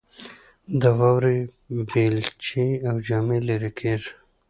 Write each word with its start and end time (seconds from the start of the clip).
د 0.81 0.83
واورې 0.99 1.39
بیلچې 1.89 2.67
او 2.89 2.95
جامې 3.07 3.39
لیرې 3.47 3.71
کیږي 3.79 4.11